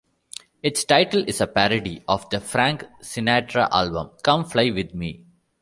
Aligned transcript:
Its 0.63 0.83
title 0.83 1.23
is 1.27 1.41
a 1.41 1.45
parody 1.45 2.03
of 2.07 2.27
the 2.31 2.39
Frank 2.39 2.85
Sinatra 3.03 3.67
album 3.71 4.09
"Come 4.23 4.45
Fly 4.45 4.71
With 4.71 4.95
Me". 4.95 5.23